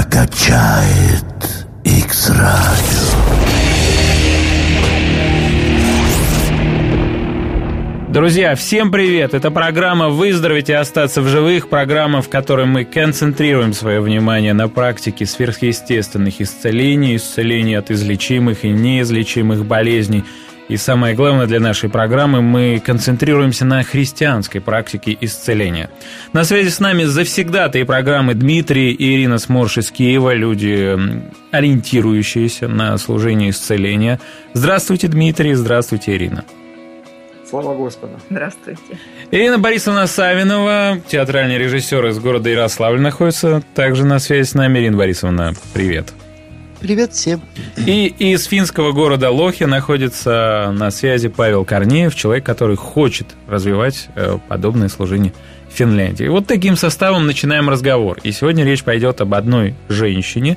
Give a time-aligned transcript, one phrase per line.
[0.00, 1.24] Тебя качает
[1.84, 2.90] X-Radio.
[8.08, 9.34] Друзья, всем привет!
[9.34, 14.68] Это программа «Выздороветь и остаться в живых», программа, в которой мы концентрируем свое внимание на
[14.68, 20.24] практике сверхъестественных исцелений, исцелений от излечимых и неизлечимых болезней.
[20.70, 25.90] И самое главное для нашей программы, мы концентрируемся на христианской практике исцеления.
[26.32, 30.96] На связи с нами завсегдатые программы Дмитрий и Ирина Сморш из Киева, люди,
[31.50, 34.20] ориентирующиеся на служение исцеления.
[34.52, 36.44] Здравствуйте, Дмитрий, здравствуйте, Ирина.
[37.48, 38.12] Слава Господу.
[38.30, 38.96] Здравствуйте.
[39.32, 44.78] Ирина Борисовна Савинова, театральный режиссер из города Ярославль, находится также на связи с нами.
[44.78, 46.12] Ирина Борисовна, привет.
[46.80, 47.42] Привет всем.
[47.76, 54.38] И из финского города Лохи находится на связи Павел Корнеев, человек, который хочет развивать э,
[54.48, 55.34] подобное служение
[55.68, 56.24] в Финляндии.
[56.24, 58.18] И вот таким составом начинаем разговор.
[58.22, 60.56] И сегодня речь пойдет об одной женщине,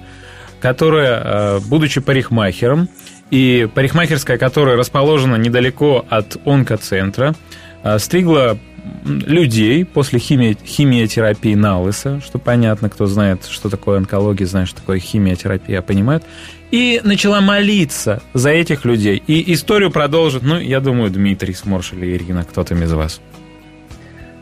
[0.62, 2.88] которая, э, будучи парикмахером,
[3.30, 7.36] и парикмахерская, которая расположена недалеко от онкоцентра,
[7.84, 8.58] а, стригла
[9.06, 14.80] людей после химии, химиотерапии на лысо, что понятно, кто знает, что такое онкология, знает, что
[14.80, 16.24] такое химиотерапия, понимает,
[16.72, 19.22] и начала молиться за этих людей.
[19.28, 23.22] И историю продолжит, ну, я думаю, Дмитрий Сморш или Ирина, кто-то из вас.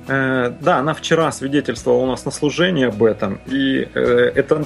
[0.08, 4.66] Э, да, она вчера свидетельствовала у нас на служении об этом, и э, это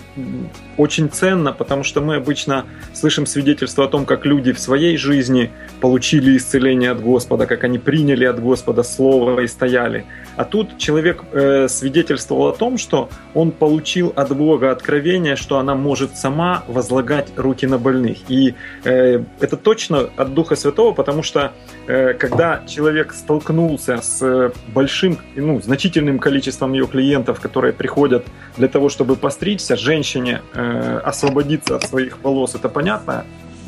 [0.78, 5.52] очень ценно, потому что мы обычно слышим свидетельство о том, как люди в своей жизни
[5.82, 10.06] получили исцеление от Господа, как они приняли от Господа Слово и стояли.
[10.38, 15.76] А тут человек э, свидетельствовал о том, что он получил от Бога откровение, что она
[15.76, 18.18] может сама возлагать руки на больных.
[18.30, 21.54] И э, это точно от Духа Святого, потому что
[21.88, 28.26] э, когда человек столкнулся с большим, ну, значительным количеством ее клиентов, которые приходят
[28.58, 33.26] для того, чтобы постричься, женщине э, освободиться от своих волос, это понятно,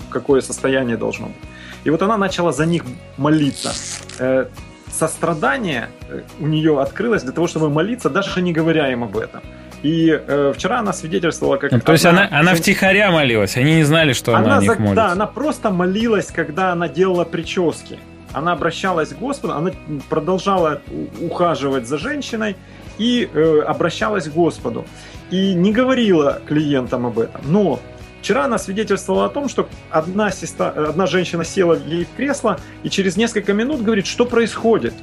[0.10, 1.36] какое состояние должно быть.
[1.84, 2.84] И вот она начала за них
[3.18, 3.72] молиться.
[4.20, 4.46] Э,
[4.92, 9.42] сострадание э, у нее открылось для того, чтобы молиться, даже не говоря им об этом.
[9.84, 11.72] И э, вчера она свидетельствовала, как...
[11.72, 14.72] Ну, то есть она, она втихаря молилась, они не знали, что она, она о них
[14.72, 14.96] за, молится.
[14.96, 18.00] Да, она просто молилась, когда она делала прически.
[18.34, 19.72] Она обращалась к Господу, она
[20.10, 20.82] продолжала
[21.22, 22.56] ухаживать за женщиной
[22.98, 24.86] и э, обращалась к Господу.
[25.32, 27.42] И не говорила клиентам об этом.
[27.46, 27.80] Но
[28.22, 32.90] Вчера она свидетельствовала о том, что одна, сестра, одна женщина села ей в кресло и
[32.90, 34.94] через несколько минут говорит, что происходит.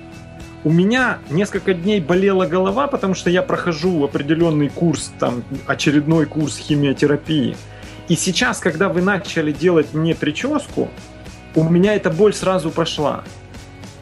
[0.64, 6.58] У меня несколько дней болела голова, потому что я прохожу определенный курс, там, очередной курс
[6.58, 7.56] химиотерапии.
[8.08, 10.90] И сейчас, когда вы начали делать мне прическу,
[11.54, 13.24] у меня эта боль сразу прошла.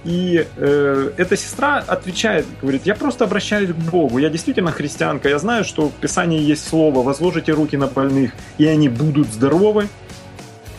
[0.05, 5.39] И э, эта сестра отвечает, говорит, я просто обращаюсь к Богу, я действительно христианка, я
[5.39, 9.89] знаю, что в Писании есть слово, возложите руки на больных, и они будут здоровы.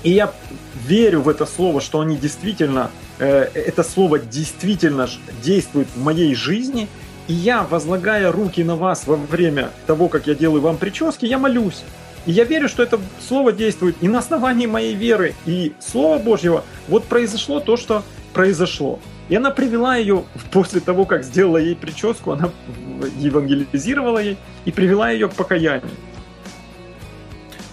[0.04, 0.34] И я
[0.86, 5.08] верю в это слово, что они действительно, э, это слово действительно
[5.42, 6.90] действует в моей жизни,
[7.30, 11.38] и я, возлагая руки на вас во время того, как я делаю вам прически, я
[11.38, 11.84] молюсь.
[12.26, 16.64] И я верю, что это слово действует и на основании моей веры, и Слова Божьего.
[16.88, 18.04] Вот произошло то, что
[18.34, 19.00] произошло.
[19.30, 22.50] И она привела ее, после того, как сделала ей прическу, она
[23.18, 25.90] евангелизировала ей и привела ее к покаянию.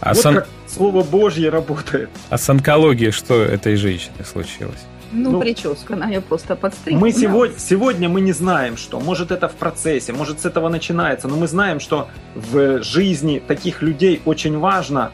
[0.00, 0.34] А вот сан...
[0.37, 2.09] как Слово Божье работает.
[2.28, 4.81] А с онкологией что этой женщине случилось?
[5.12, 7.00] Ну, ну прическа, она ее просто подстригла.
[7.00, 9.00] Мы сегодня, сегодня мы не знаем, что.
[9.00, 11.28] Может, это в процессе, может, с этого начинается.
[11.28, 15.10] Но мы знаем, что в жизни таких людей очень важно,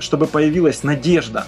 [0.00, 1.46] чтобы появилась надежда.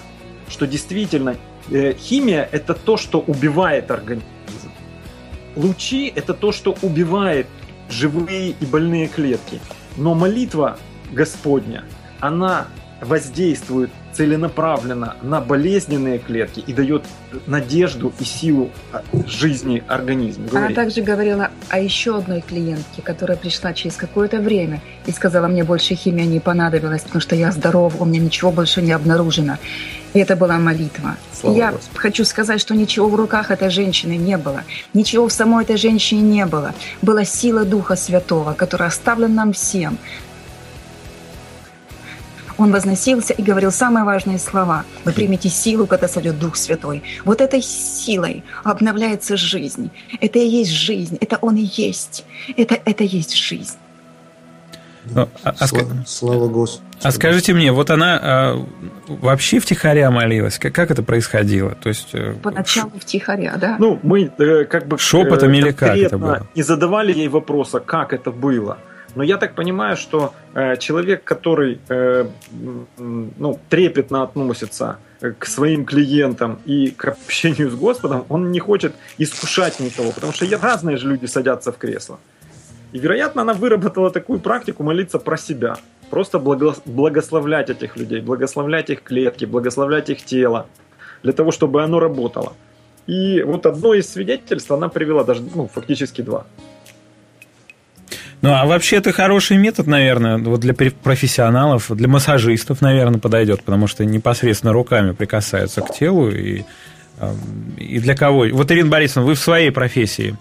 [0.48, 1.36] Что действительно
[1.70, 4.24] Э, химия– это то, что убивает организм.
[5.56, 7.46] Лучи– это то, что убивает
[7.88, 9.60] живые и больные клетки.
[9.96, 10.78] Но молитва
[11.12, 11.84] Господня,
[12.18, 12.66] она
[13.00, 13.90] воздействует
[14.20, 17.04] целенаправленно на болезненные клетки и дает
[17.46, 18.70] надежду и силу
[19.26, 20.44] жизни организма.
[20.52, 25.64] Она также говорила о еще одной клиентке, которая пришла через какое-то время и сказала, мне
[25.64, 29.56] больше химия не понадобилась, потому что я здоров, у меня ничего больше не обнаружено.
[30.12, 31.16] И это была молитва.
[31.32, 31.98] Слава я Господу.
[31.98, 34.64] хочу сказать, что ничего в руках этой женщины не было.
[34.92, 36.74] Ничего в самой этой женщине не было.
[37.00, 39.96] Была сила Духа Святого, которая оставлена нам всем.
[42.60, 44.84] Он возносился и говорил самые важные слова.
[45.06, 47.02] Вы примете силу, когда сойдет Дух Святой.
[47.24, 49.90] Вот этой силой обновляется жизнь.
[50.20, 51.16] Это и есть жизнь.
[51.22, 52.26] Это Он и есть.
[52.58, 53.78] Это, это есть жизнь.
[55.06, 56.84] Ну, а, а, слава, слава Господу.
[57.02, 58.66] А скажите мне, вот она а,
[59.08, 60.58] вообще втихаря молилась?
[60.58, 61.70] Как, как это происходило?
[61.70, 63.76] То есть, э, Поначалу втихаря, да.
[63.78, 64.98] Ну, мы э, как бы...
[64.98, 66.46] Шепотом э, или как это было?
[66.54, 68.76] И задавали ей вопроса, как это было.
[69.14, 72.26] Но я так понимаю, что э, человек, который э,
[72.98, 74.98] ну, трепетно относится
[75.38, 80.46] к своим клиентам и к общению с Господом, он не хочет искушать никого, потому что
[80.58, 82.18] разные же люди садятся в кресло.
[82.92, 85.76] И, вероятно, она выработала такую практику молиться про себя.
[86.10, 90.66] Просто благословлять этих людей, благословлять их клетки, благословлять их тело,
[91.22, 92.54] для того, чтобы оно работало.
[93.06, 96.46] И вот одно из свидетельств она привела, даже ну, фактически два.
[98.42, 103.86] Ну, а вообще это хороший метод, наверное, вот для профессионалов, для массажистов, наверное, подойдет, потому
[103.86, 106.30] что непосредственно руками прикасаются к телу.
[106.30, 106.64] И,
[107.76, 108.46] и для кого?
[108.52, 110.36] Вот, Ирина Борисовна, вы в своей профессии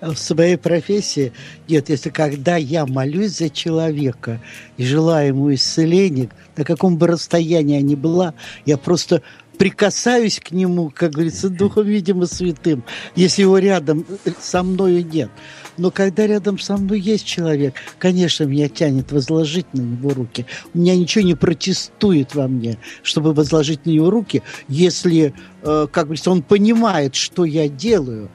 [0.00, 1.32] в своей профессии
[1.68, 4.40] нет, если когда я молюсь за человека
[4.76, 8.34] и желаю ему исцеления, на каком бы расстоянии я ни была,
[8.64, 9.22] я просто
[9.58, 12.84] прикасаюсь к нему, как говорится, духом, видимо, святым,
[13.16, 14.06] если его рядом
[14.40, 15.30] со мною нет.
[15.78, 20.44] Но когда рядом со мной есть человек, конечно, меня тянет возложить на него руки.
[20.74, 25.32] У меня ничего не протестует во мне, чтобы возложить на него руки, если,
[25.62, 28.28] э, как говорится, он понимает, что я делаю.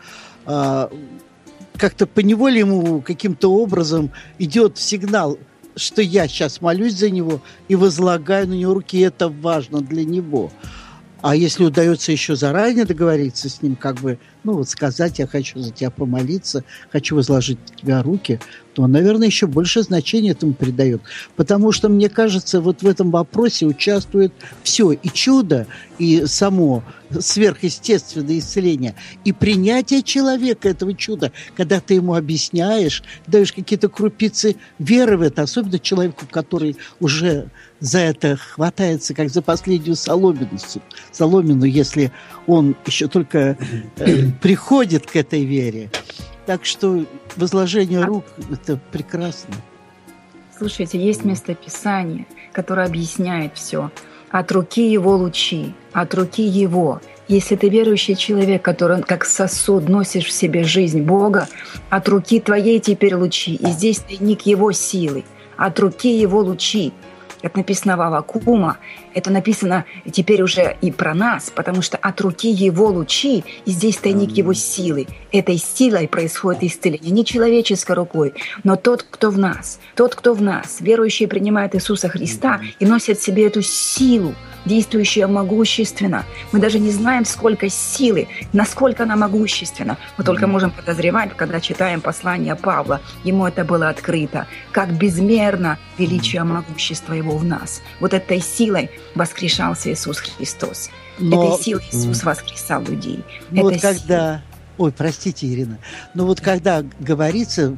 [0.45, 0.87] Э,
[1.77, 5.37] как-то поневоле ему каким-то образом идет сигнал,
[5.75, 10.05] что я сейчас молюсь за него и возлагаю на него руки, и это важно для
[10.05, 10.51] него.
[11.23, 15.57] А если удается еще заранее договориться с ним, как бы, ну вот сказать, я хочу
[15.59, 18.41] за тебя помолиться, хочу возложить на тебя руки,
[18.73, 21.01] то наверное, еще больше значения этому придает.
[21.37, 24.33] Потому что, мне кажется, вот в этом вопросе участвует
[24.63, 24.91] все.
[24.91, 25.65] И чудо,
[25.97, 26.83] и само
[27.17, 35.17] сверхъестественное исцеление, и принятие человека этого чуда, когда ты ему объясняешь, даешь какие-то крупицы веры
[35.17, 37.49] в это, особенно человеку, который уже
[37.83, 40.57] за это хватается как за последнюю соломину,
[41.11, 42.13] соломину если
[42.47, 43.57] он еще только
[43.97, 45.91] э, приходит к этой вере.
[46.45, 49.55] Так что возложение а рук– это прекрасно.
[50.57, 53.91] Слушайте, есть местописание, которое объясняет все.
[54.31, 57.01] От руки его лучи, от руки его.
[57.27, 61.49] Если ты верующий человек, который как сосуд носишь в себе жизнь Бога,
[61.89, 65.25] от руки твоей теперь лучи, и здесь тайник его силы,
[65.57, 66.93] от руки его лучи
[67.43, 68.77] это написано в Авакума,
[69.13, 73.97] это написано теперь уже и про нас, потому что от руки его лучи, и здесь
[73.97, 75.07] тайник его силы.
[75.31, 80.41] Этой силой происходит исцеление, не человеческой рукой, но тот, кто в нас, тот, кто в
[80.41, 84.33] нас, верующий принимает Иисуса Христа и носит в себе эту силу,
[84.65, 86.25] действующая могущественно.
[86.51, 89.97] Мы даже не знаем, сколько силы, насколько она могущественна.
[90.17, 93.01] Мы только можем подозревать, когда читаем послание Павла.
[93.23, 94.47] Ему это было открыто.
[94.71, 97.81] Как безмерно величие могущества его в нас.
[97.99, 100.89] Вот этой силой воскрешался Иисус Христос.
[101.19, 101.53] Но...
[101.53, 103.23] Этой силой Иисус воскресал людей.
[103.51, 104.41] Ну вот когда...
[104.83, 105.77] Ой, простите, Ирина.
[106.13, 107.77] Но вот когда говорится,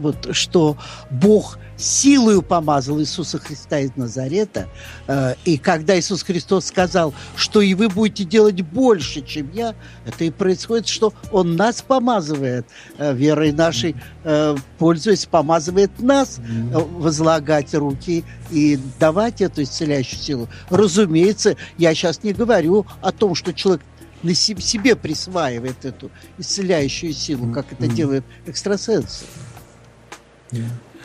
[0.00, 0.76] вот, что
[1.10, 4.68] Бог силою помазал Иисуса Христа из Назарета,
[5.08, 9.74] э, и когда Иисус Христос сказал, что и вы будете делать больше, чем я,
[10.06, 12.66] это и происходит, что Он нас помазывает,
[12.98, 18.22] э, верой нашей, э, пользуясь, помазывает нас э, возлагать руки
[18.52, 20.48] и давать эту исцеляющую силу.
[20.70, 23.82] Разумеется, я сейчас не говорю о том, что человек
[24.24, 29.24] на себе присваивает эту исцеляющую силу, как это делают экстрасенсы.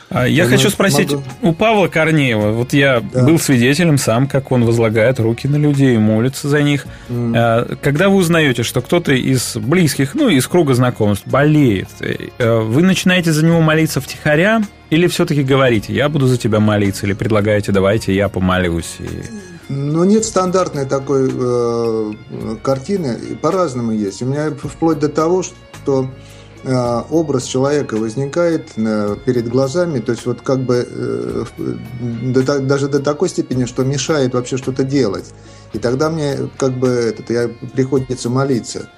[0.09, 1.23] А, я ну, хочу спросить могу...
[1.43, 2.51] у Павла Корнеева.
[2.51, 3.25] Вот я да.
[3.25, 6.87] был свидетелем сам, как он возлагает руки на людей и молится за них.
[7.09, 7.77] Mm.
[7.81, 13.31] Когда вы узнаете, что кто-то из близких, ну, из круга знакомств болеет, э, вы начинаете
[13.31, 18.15] за него молиться втихаря или все-таки говорите, я буду за тебя молиться, или предлагаете, давайте
[18.15, 18.95] я помолюсь?
[18.99, 19.58] И...
[19.69, 22.13] Ну, нет стандартной такой э,
[22.63, 24.21] картины, по-разному есть.
[24.23, 26.09] У меня вплоть до того, что
[26.63, 31.45] э, образ человека возникает э, перед глазами, то есть вот как бы э,
[32.33, 35.25] до, даже до такой степени, что мешает вообще что-то делать.
[35.73, 38.89] И тогда мне как бы этот, я, приходится молиться.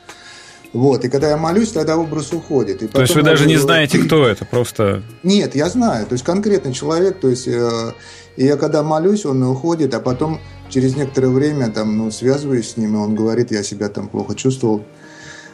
[0.72, 2.82] Вот, и когда я молюсь, тогда образ уходит.
[2.82, 5.04] И то есть вы даже не знаете, кто это, просто...
[5.24, 7.48] Нет, я знаю, то есть конкретный человек, то есть...
[7.48, 7.92] Э,
[8.38, 10.40] и я когда молюсь, он уходит, а потом
[10.72, 14.36] через некоторое время там, ну, связываюсь с ним, и он говорит, я себя там плохо
[14.36, 14.84] чувствовал.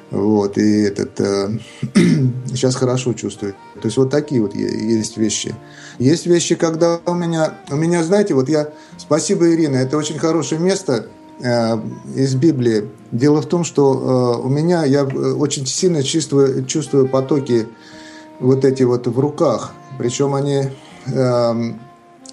[0.09, 1.57] Вот, и этот э,
[2.47, 3.55] сейчас хорошо чувствую.
[3.81, 5.53] То есть вот такие вот есть вещи.
[5.99, 10.61] Есть вещи, когда у меня, у меня, знаете, вот я, спасибо, Ирина, это очень хорошее
[10.61, 11.07] место
[11.41, 11.77] э,
[12.15, 12.89] из Библии.
[13.11, 17.67] Дело в том, что э, у меня, я э, очень сильно чувствую, чувствую потоки
[18.39, 19.73] вот эти вот в руках.
[19.97, 20.69] Причем они
[21.07, 21.53] э,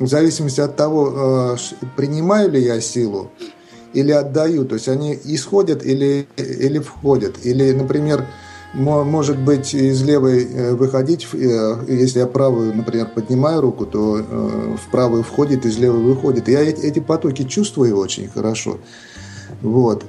[0.00, 1.56] в зависимости от того, э,
[1.96, 3.30] принимаю ли я силу
[3.92, 4.64] или отдаю.
[4.64, 7.36] То есть они исходят или, или входят.
[7.44, 8.26] Или, например,
[8.72, 14.14] может быть из левой э, выходить, э, если я правую, например, поднимаю руку, то
[14.84, 16.48] в правую входит, из левой выходит.
[16.48, 18.78] Я эти потоки чувствую очень хорошо.
[19.62, 20.04] Вот.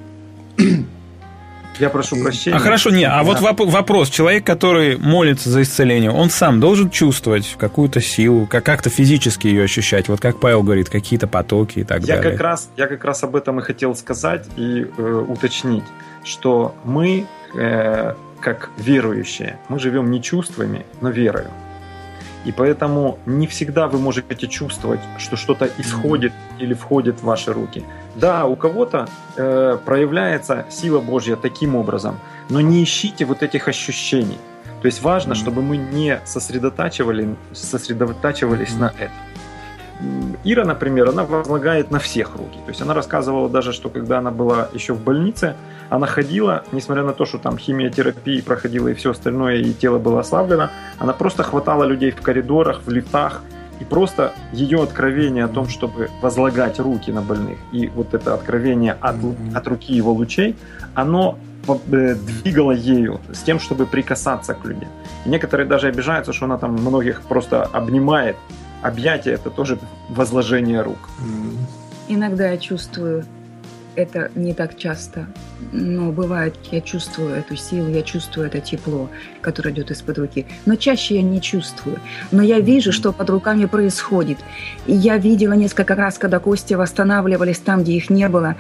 [1.80, 2.56] Я прошу прощения.
[2.56, 4.10] А хорошо, не, а вот вопрос.
[4.10, 10.08] Человек, который молится за исцеление, он сам должен чувствовать какую-то силу, как-то физически ее ощущать.
[10.08, 12.32] Вот как Павел говорит, какие-то потоки и так я далее.
[12.32, 15.84] Как раз, я как раз об этом и хотел сказать и э, уточнить,
[16.24, 21.50] что мы, э, как верующие, мы живем не чувствами, но верою.
[22.46, 27.84] И поэтому не всегда вы можете чувствовать, что что-то исходит или входит в ваши руки.
[28.16, 32.20] Да, у кого-то э, проявляется сила Божья таким образом,
[32.50, 34.38] но не ищите вот этих ощущений.
[34.82, 39.12] То есть важно, чтобы мы не сосредотачивали, сосредотачивались на этом.
[40.44, 42.60] Ира, например, она возлагает на всех руки.
[42.66, 45.56] То есть она рассказывала даже, что когда она была еще в больнице,
[45.90, 50.20] она ходила, несмотря на то, что там химиотерапии проходила и все остальное, и тело было
[50.20, 50.70] ослаблено,
[51.00, 53.42] она просто хватала людей в коридорах, в лифтах,
[53.80, 58.94] и просто ее откровение о том, чтобы возлагать руки на больных, и вот это откровение
[59.02, 59.16] от,
[59.54, 60.56] от руки его лучей,
[60.94, 64.90] оно э, двигало ею с тем, чтобы прикасаться к людям.
[65.26, 68.36] И некоторые даже обижаются, что она там многих просто обнимает.
[68.82, 69.80] Объятие это тоже
[70.10, 71.10] возложение рук.
[72.08, 73.26] Иногда я чувствую
[73.96, 75.28] это не так часто,
[75.72, 79.10] но бывает, я чувствую эту силу, я чувствую это тепло,
[79.42, 80.46] которое идет из-под руки.
[80.66, 82.00] Но чаще я не чувствую.
[82.32, 84.38] Но я вижу, что под руками происходит.
[84.88, 88.56] И я видела несколько раз, когда кости восстанавливались там, где их не было,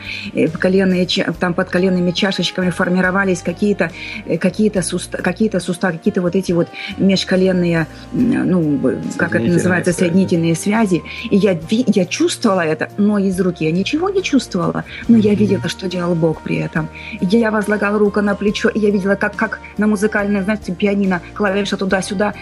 [0.60, 1.08] коленные,
[1.40, 3.92] там под коленными чашечками формировались какие-то
[4.40, 8.80] какие сустав, какие суставы, какие-то вот эти вот межколенные, ну,
[9.18, 10.10] как это называется, связи.
[10.10, 11.04] соединительные связи.
[11.30, 14.84] И я, я чувствовала это, но из руки я ничего не чувствовала.
[15.08, 16.90] Но я видела, что делал Бог при этом.
[17.22, 21.78] Я возлагала руку на плечо, и я видела, как, как на музыкальной, знаете, пианино, клавиша
[21.78, 22.34] туда-сюда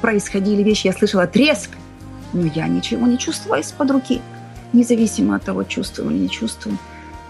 [0.00, 0.86] происходили вещи.
[0.86, 1.70] Я слышала треск,
[2.32, 4.20] но я ничего не чувствовала из-под руки.
[4.72, 6.78] Независимо от того, чувствую или не чувствую.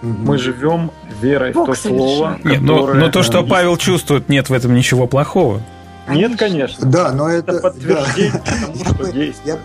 [0.02, 0.90] Мы живем
[1.21, 4.75] верой Бог в то слово, нет, но, но то, что Павел чувствует, нет в этом
[4.75, 5.62] ничего плохого.
[6.09, 6.87] Нет, конечно.
[6.87, 8.66] Да, но это, это подтверждение да.
[8.66, 9.40] тому, что есть.
[9.45, 9.59] Я,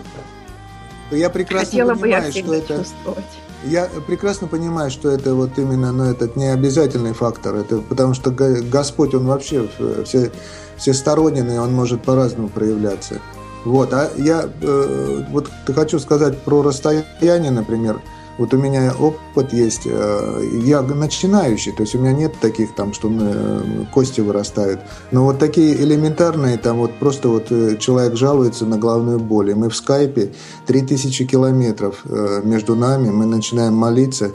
[1.10, 2.78] я прекрасно Хотела понимаю, бы я что это.
[2.78, 3.24] Чувствовать.
[3.64, 8.14] Я прекрасно понимаю, что это вот именно, но ну, этот не обязательный фактор, это потому
[8.14, 9.68] что Господь, Он вообще
[10.04, 10.30] все,
[10.76, 13.20] всесторонний, и Он может по-разному проявляться.
[13.64, 18.00] Вот, а я э, вот хочу сказать про расстояние, например.
[18.40, 22.94] Вот у меня опыт есть, э, я начинающий, то есть у меня нет таких там,
[22.94, 24.80] что э, кости вырастают.
[25.10, 29.54] Но вот такие элементарные, там вот просто вот э, человек жалуется на головную боль, и
[29.54, 30.32] мы в скайпе
[30.66, 32.02] 3000 километров
[32.42, 34.32] между нами, мы начинаем молиться,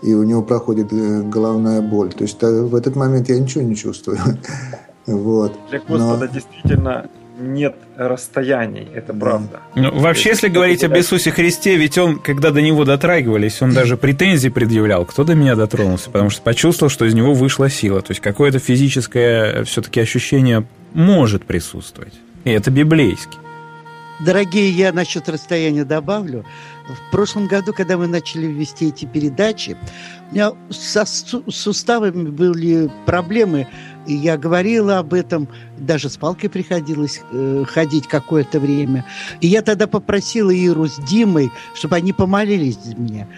[0.00, 0.92] и у него проходит
[1.28, 2.12] головная боль.
[2.12, 4.18] То есть в этот момент я ничего не чувствую.
[5.06, 5.58] Вот.
[5.70, 6.26] Для Господа Но...
[6.26, 9.60] действительно нет расстояний, это правда.
[9.74, 13.96] Ну, вообще, если говорить об Иисусе Христе, ведь он, когда до него дотрагивались, он даже
[13.96, 18.02] претензии предъявлял, кто до меня дотронулся, потому что почувствовал, что из него вышла сила.
[18.02, 22.14] То есть какое-то физическое все-таки ощущение может присутствовать.
[22.44, 23.36] И это библейски.
[24.20, 26.44] Дорогие, я насчет расстояния добавлю.
[26.88, 29.76] В прошлом году, когда мы начали вести эти передачи,
[30.30, 33.66] у меня со суставами были проблемы
[34.06, 39.04] и я говорила об этом, даже с палкой приходилось э, ходить какое-то время.
[39.40, 43.28] И я тогда попросила Иру с Димой, чтобы они помолились за меня.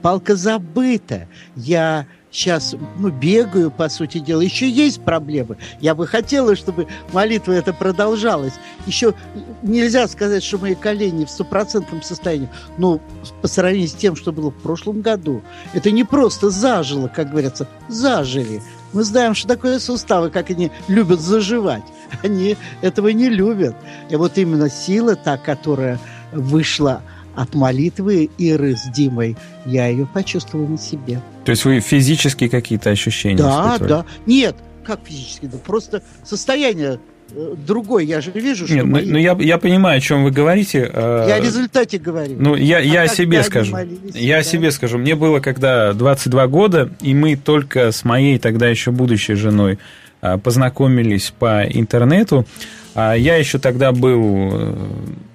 [0.00, 1.28] Палка забыта.
[1.56, 4.40] Я сейчас ну, бегаю, по сути дела.
[4.40, 5.58] Еще есть проблемы.
[5.80, 8.54] Я бы хотела, чтобы молитва это продолжалась.
[8.86, 9.14] Еще
[9.62, 12.48] нельзя сказать, что мои колени в стопроцентном состоянии.
[12.78, 13.00] Но
[13.42, 15.42] по сравнению с тем, что было в прошлом году,
[15.74, 18.62] это не просто зажило, как говорится, зажили.
[18.92, 21.84] Мы знаем, что такое суставы, как они любят заживать.
[22.22, 23.74] Они этого не любят.
[24.10, 25.98] И вот именно сила та, которая
[26.32, 27.02] вышла
[27.34, 31.22] от молитвы Иры с Димой, я ее почувствовала на себе.
[31.44, 33.88] То есть вы физические какие-то ощущения Да, испытывали?
[33.88, 34.06] да.
[34.26, 35.46] Нет, как физически?
[35.46, 38.06] Да просто состояние э, другой.
[38.06, 38.74] Я же вижу, что...
[38.74, 39.06] Нет, мои...
[39.06, 40.90] ну, я, я понимаю, о чем вы говорите.
[40.92, 42.36] Э, я о результате говорю.
[42.38, 43.72] Ну, я, а я о себе скажу.
[43.72, 44.40] Молились, я да?
[44.40, 44.98] о себе скажу.
[44.98, 49.78] Мне было когда 22 года, и мы только с моей тогда еще будущей женой
[50.20, 52.46] э, познакомились по интернету.
[52.94, 54.76] А я еще тогда был...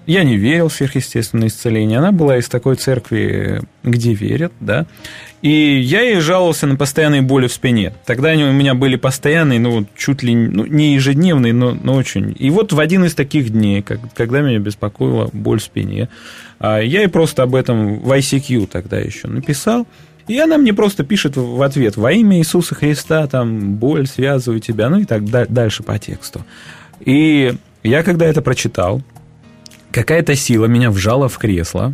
[0.06, 1.98] Я не верил в сверхъестественное исцеление.
[1.98, 4.86] Она была из такой церкви, где верят, да.
[5.42, 7.94] И я ей жаловался на постоянные боли в спине.
[8.06, 12.36] Тогда они у меня были постоянные, ну, чуть ли ну, не ежедневные, но, но очень.
[12.40, 16.10] И вот в один из таких дней, как, когда меня беспокоила боль в спине,
[16.60, 19.86] а, я ей просто об этом в ICQ тогда еще написал.
[20.28, 24.90] И она мне просто пишет в ответ «Во имя Иисуса Христа, там, боль связываю тебя»,
[24.90, 26.46] ну и так дальше по тексту.
[27.00, 27.54] И
[27.84, 29.02] я когда это прочитал,
[29.92, 31.94] какая-то сила меня вжала в кресло,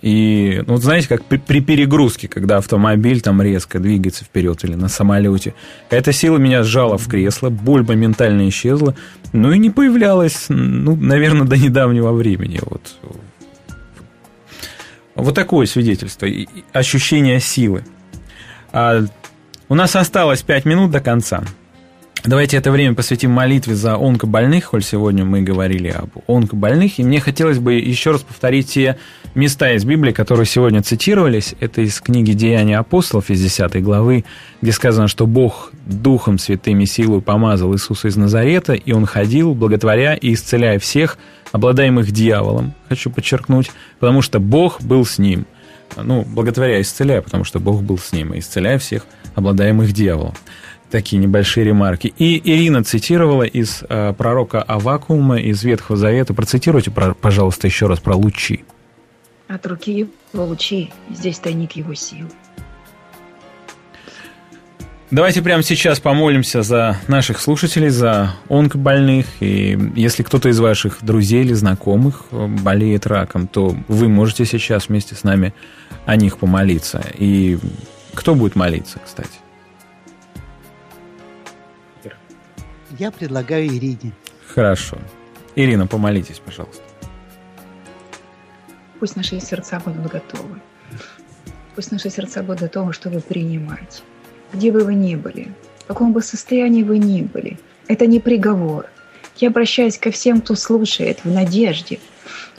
[0.00, 5.54] и, ну, знаете, как при перегрузке, когда автомобиль там резко двигается вперед или на самолете,
[5.90, 8.94] эта сила меня сжала в кресло, боль моментально исчезла,
[9.32, 12.60] ну и не появлялась, ну, наверное, до недавнего времени.
[12.62, 12.96] Вот,
[15.16, 16.28] вот такое свидетельство,
[16.72, 17.84] ощущение силы.
[18.72, 19.04] А
[19.68, 21.42] у нас осталось 5 минут до конца.
[22.24, 26.98] Давайте это время посвятим молитве за онкобольных, коль сегодня мы говорили об онкобольных.
[26.98, 28.98] И мне хотелось бы еще раз повторить те
[29.34, 31.54] места из Библии, которые сегодня цитировались.
[31.60, 34.24] Это из книги «Деяния апостолов» из 10 главы,
[34.60, 39.54] где сказано, что Бог Духом Святым и силой помазал Иисуса из Назарета, и Он ходил,
[39.54, 41.18] благотворя и исцеляя всех,
[41.52, 43.70] обладаемых дьяволом, хочу подчеркнуть,
[44.00, 45.46] потому что Бог был с ним.
[45.96, 50.34] Ну, благотворя исцеляя, потому что Бог был с ним, и исцеляя всех, обладаемых дьяволом
[50.90, 52.12] такие небольшие ремарки.
[52.18, 56.34] И Ирина цитировала из э, пророка Авакума из Ветхого Завета.
[56.34, 58.64] Процитируйте, про, пожалуйста, еще раз про лучи.
[59.48, 62.26] От руки его лучи, здесь тайник его сил.
[65.10, 69.24] Давайте прямо сейчас помолимся за наших слушателей, за онкобольных.
[69.40, 75.14] И если кто-то из ваших друзей или знакомых болеет раком, то вы можете сейчас вместе
[75.14, 75.54] с нами
[76.04, 77.02] о них помолиться.
[77.16, 77.58] И
[78.12, 79.30] кто будет молиться, кстати?
[82.98, 84.12] Я предлагаю Ирине.
[84.54, 84.98] Хорошо.
[85.54, 86.82] Ирина, помолитесь, пожалуйста.
[88.98, 90.60] Пусть наши сердца будут готовы.
[91.76, 94.02] Пусть наши сердца будут готовы, чтобы принимать.
[94.52, 95.52] Где бы вы ни были,
[95.84, 98.86] в каком бы состоянии вы ни были, это не приговор.
[99.36, 102.00] Я обращаюсь ко всем, кто слушает, в надежде.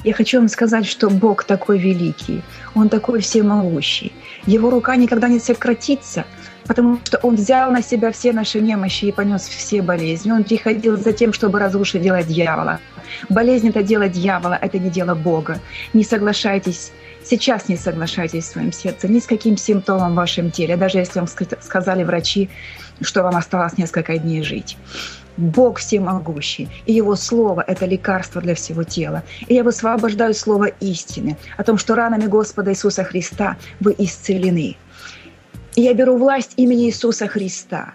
[0.03, 2.41] Я хочу вам сказать, что Бог такой великий,
[2.75, 4.13] Он такой всемогущий.
[4.45, 6.25] Его рука никогда не сократится–
[6.69, 10.31] потому что Он взял на себя все наши немощи и понес все болезни.
[10.31, 12.79] Он приходил за тем, чтобы разрушить дело дьявола.
[13.27, 15.57] Болезнь– это дело дьявола, это не дело Бога.
[15.93, 16.91] Не соглашайтесь
[17.23, 21.19] Сейчас не соглашайтесь в своем сердце ни с каким симптомом в вашем теле, даже если
[21.19, 22.49] вам сказали врачи,
[23.01, 24.77] что вам осталось несколько дней жить.
[25.39, 29.23] Бог всемогущий, и Его Слово– это лекарство для всего тела.
[29.47, 34.75] И я высвобождаю Слово истины о том, что ранами Господа Иисуса Христа вы исцелены.
[35.75, 37.93] И я беру власть имени Иисуса Христа.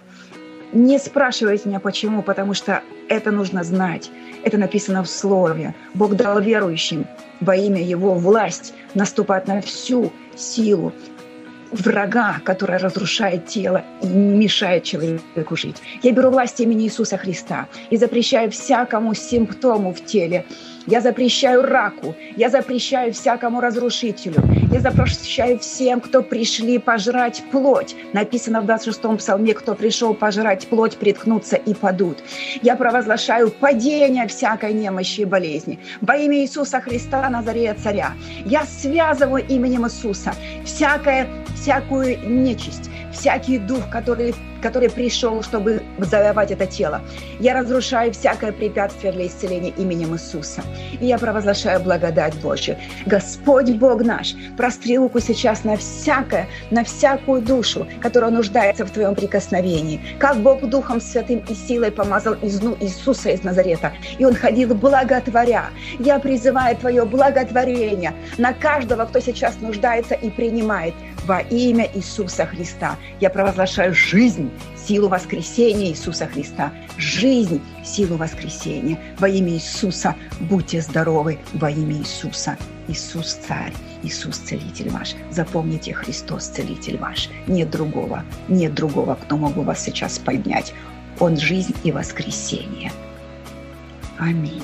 [0.72, 4.10] Не спрашивайте меня почему, потому что это нужно знать.
[4.42, 5.74] Это написано в Слове.
[5.92, 7.06] Бог дал верующим
[7.40, 10.92] во имя Его власть наступать на всю силу
[11.80, 15.76] врага, который разрушает тело и мешает человеку жить.
[16.02, 20.44] Я беру власть имени Иисуса Христа и запрещаю всякому симптому в теле
[20.86, 24.42] я запрещаю раку, я запрещаю всякому разрушителю,
[24.72, 27.96] я запрещаю всем, кто пришли пожрать плоть.
[28.12, 32.18] Написано в 26-м псалме, кто пришел пожрать плоть, приткнуться и падут.
[32.62, 35.78] Я провозглашаю падение всякой немощи и болезни.
[36.00, 38.12] Во имя Иисуса Христа, Назарея Царя,
[38.44, 44.34] я связываю именем Иисуса всякое, всякую нечисть, всякий дух, который,
[44.64, 47.02] который пришел, чтобы завоевать это тело.
[47.38, 50.62] Я разрушаю всякое препятствие для исцеления именем Иисуса.
[51.00, 52.78] И я провозглашаю благодать Божью.
[53.04, 59.14] Господь Бог наш, простри руку сейчас на всякое, на всякую душу, которая нуждается в Твоем
[59.14, 60.00] прикосновении.
[60.18, 65.66] Как Бог Духом Святым и силой помазал изну Иисуса из Назарета, и Он ходил благотворя.
[65.98, 70.94] Я призываю Твое благотворение на каждого, кто сейчас нуждается и принимает
[71.26, 72.96] во имя Иисуса Христа.
[73.20, 76.72] Я провозглашаю жизнь, силу воскресения Иисуса Христа.
[76.98, 78.98] Жизнь, силу воскресения.
[79.18, 81.38] Во имя Иисуса будьте здоровы.
[81.52, 82.56] Во имя Иисуса.
[82.88, 85.14] Иисус Царь, Иисус Целитель ваш.
[85.30, 87.30] Запомните, Христос Целитель ваш.
[87.46, 90.74] Нет другого, нет другого, кто мог бы вас сейчас поднять.
[91.18, 92.92] Он жизнь и воскресение.
[94.18, 94.62] Аминь.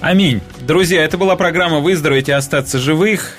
[0.00, 0.40] Аминь.
[0.60, 3.38] Друзья, это была программа «Выздороветь и остаться живых».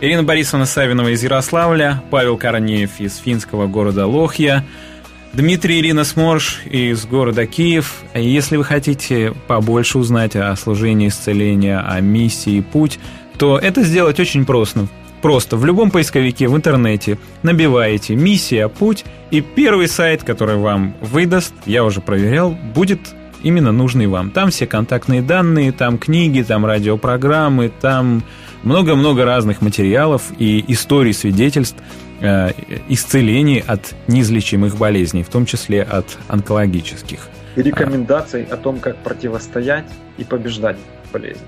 [0.00, 4.64] Ирина Борисовна Савинова из Ярославля, Павел Корнеев из финского города Лохья,
[5.32, 7.96] Дмитрий Ирина Сморш из города Киев.
[8.14, 13.00] Если вы хотите побольше узнать о служении исцеления, о миссии «Путь»,
[13.38, 14.86] то это сделать очень просто.
[15.20, 18.68] Просто в любом поисковике в интернете набиваете «Миссия.
[18.68, 23.00] Путь» и первый сайт, который вам выдаст, я уже проверял, будет
[23.42, 24.30] именно нужный вам.
[24.30, 28.22] Там все контактные данные, там книги, там радиопрограммы, там
[28.62, 31.76] много-много разных материалов и историй, свидетельств
[32.20, 32.50] э,
[32.88, 37.28] исцелений от неизлечимых болезней, в том числе от онкологических.
[37.56, 40.76] И рекомендаций о том, как противостоять и побеждать
[41.12, 41.42] болезни.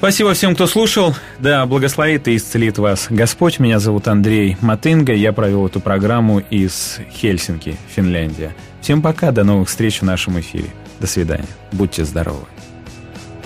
[0.00, 1.14] Спасибо всем, кто слушал.
[1.40, 3.58] Да, благословит и исцелит вас Господь.
[3.58, 5.12] Меня зовут Андрей Матынга.
[5.12, 8.54] Я провел эту программу из Хельсинки, Финляндия.
[8.80, 10.70] Всем пока, до новых встреч в нашем эфире.
[11.00, 11.44] До свидания.
[11.72, 12.46] Будьте здоровы.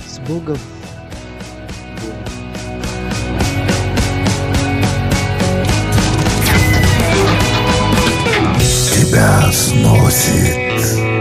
[0.07, 0.57] С Богом.
[9.75, 10.57] сносит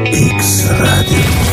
[0.06, 1.53] X Radio.